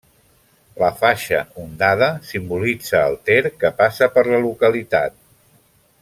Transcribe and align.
La 0.83 0.87
faixa 1.01 1.41
ondada 1.65 2.07
simbolitza 2.31 3.01
el 3.11 3.19
Ter, 3.29 3.39
que 3.65 3.73
passa 3.85 4.09
per 4.17 4.23
la 4.33 4.41
localitat. 4.51 5.19